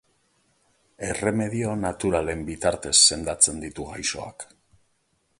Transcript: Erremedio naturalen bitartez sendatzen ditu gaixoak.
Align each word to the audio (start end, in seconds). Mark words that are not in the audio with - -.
Erremedio 1.07 1.75
naturalen 1.81 2.41
bitartez 2.47 2.93
sendatzen 3.01 3.61
ditu 3.65 3.85
gaixoak. 3.91 4.47